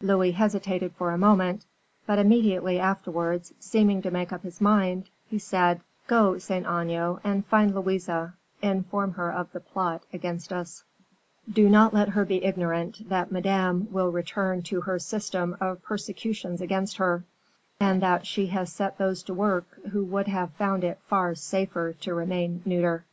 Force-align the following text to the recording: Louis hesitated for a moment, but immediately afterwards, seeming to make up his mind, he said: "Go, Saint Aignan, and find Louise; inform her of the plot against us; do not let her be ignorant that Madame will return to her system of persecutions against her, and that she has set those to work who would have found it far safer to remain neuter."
Louis 0.00 0.30
hesitated 0.30 0.92
for 0.92 1.10
a 1.10 1.18
moment, 1.18 1.66
but 2.06 2.16
immediately 2.20 2.78
afterwards, 2.78 3.52
seeming 3.58 4.00
to 4.02 4.12
make 4.12 4.32
up 4.32 4.44
his 4.44 4.60
mind, 4.60 5.10
he 5.26 5.40
said: 5.40 5.80
"Go, 6.06 6.38
Saint 6.38 6.66
Aignan, 6.66 7.18
and 7.24 7.44
find 7.46 7.74
Louise; 7.74 8.08
inform 8.62 9.14
her 9.14 9.32
of 9.32 9.50
the 9.50 9.58
plot 9.58 10.04
against 10.12 10.52
us; 10.52 10.84
do 11.52 11.68
not 11.68 11.92
let 11.92 12.10
her 12.10 12.24
be 12.24 12.44
ignorant 12.44 13.08
that 13.08 13.32
Madame 13.32 13.88
will 13.90 14.12
return 14.12 14.62
to 14.62 14.82
her 14.82 15.00
system 15.00 15.56
of 15.60 15.82
persecutions 15.82 16.60
against 16.60 16.98
her, 16.98 17.24
and 17.80 18.00
that 18.02 18.24
she 18.24 18.46
has 18.46 18.72
set 18.72 18.98
those 18.98 19.24
to 19.24 19.34
work 19.34 19.66
who 19.90 20.04
would 20.04 20.28
have 20.28 20.52
found 20.52 20.84
it 20.84 21.00
far 21.08 21.34
safer 21.34 21.92
to 21.94 22.14
remain 22.14 22.62
neuter." 22.64 23.04